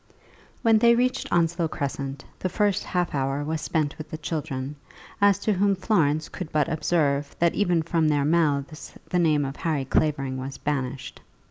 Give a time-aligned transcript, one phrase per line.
[0.63, 4.75] When they reached Onslow Crescent, the first half hour was spent with the children,
[5.21, 9.45] as to whom Florence could not but observe that even from their mouths the name
[9.45, 11.21] of Harry Clavering was banished.